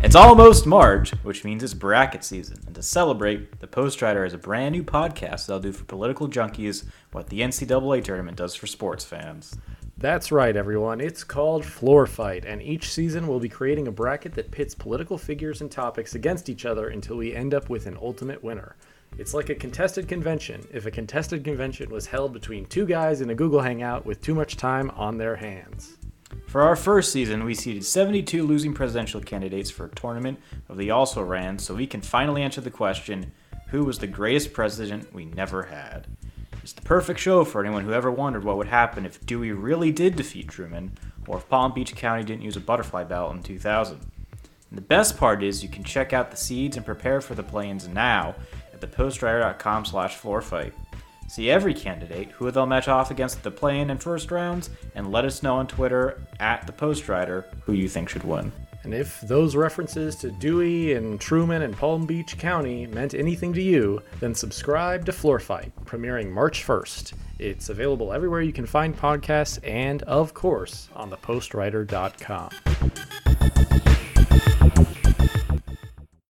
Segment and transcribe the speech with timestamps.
[0.00, 2.58] It's almost March, which means it's bracket season.
[2.66, 6.84] And to celebrate, the Postrider is a brand new podcast that'll do for political junkies
[7.10, 9.56] what the NCAA tournament does for sports fans.
[9.96, 11.00] That's right, everyone.
[11.00, 15.18] It's called Floor Fight, and each season we'll be creating a bracket that pits political
[15.18, 18.76] figures and topics against each other until we end up with an ultimate winner.
[19.18, 23.30] It's like a contested convention if a contested convention was held between two guys in
[23.30, 25.97] a Google Hangout with too much time on their hands.
[26.48, 30.40] For our first season, we seeded 72 losing presidential candidates for a tournament
[30.70, 33.32] of the also ran so we can finally answer the question
[33.68, 36.06] who was the greatest president we never had?
[36.62, 39.92] It's the perfect show for anyone who ever wondered what would happen if Dewey really
[39.92, 44.00] did defeat Truman or if Palm Beach County didn't use a butterfly ballot in 2000.
[44.00, 47.42] And the best part is you can check out the seeds and prepare for the
[47.42, 48.34] play-ins now
[48.72, 50.72] at thepostrider.com slash floorfight.
[51.28, 55.26] See every candidate, who they'll match off against the play-in and first rounds, and let
[55.26, 58.50] us know on Twitter at the Postrider who you think should win.
[58.84, 63.62] And if those references to Dewey and Truman and Palm Beach County meant anything to
[63.62, 67.12] you, then subscribe to Floor Fight, premiering March 1st.
[67.38, 72.50] It's available everywhere you can find podcasts and, of course, on thepostrider.com.